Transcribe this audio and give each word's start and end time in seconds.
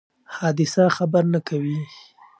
حادثه 0.35 0.83
خبر 0.97 1.23
نه 1.33 1.39
کوي. 1.47 1.79